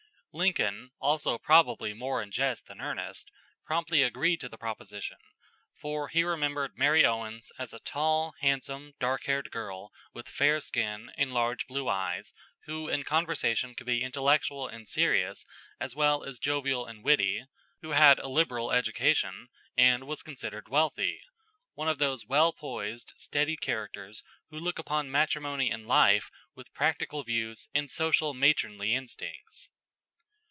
[0.33, 3.29] Lincoln, also probably more in jest than earnest,
[3.65, 5.17] promptly agreed to the proposition;
[5.75, 11.11] for he remembered Mary Owens as a tall, handsome, dark haired girl, with fair skin
[11.17, 12.33] and large blue eyes,
[12.63, 15.45] who in conversation could be intellectual and serious
[15.81, 17.43] as well as jovial and witty,
[17.81, 21.19] who had a liberal education, and was considered wealthy
[21.73, 27.21] one of those well poised, steady characters who look upon matrimony and life with practical
[27.25, 29.69] views and social matronly instincts.